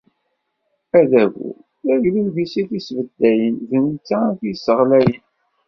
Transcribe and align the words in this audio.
Adabu, 0.99 1.47
d 1.85 1.87
agdud 1.93 2.35
i 2.43 2.45
t-id-yesbeddayen, 2.51 3.55
d 3.69 3.71
netta 3.85 4.19
i 4.31 4.37
t-yessaɣlayen. 4.39 5.21